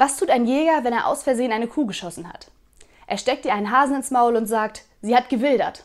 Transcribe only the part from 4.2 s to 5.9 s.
und sagt, sie hat gewildert.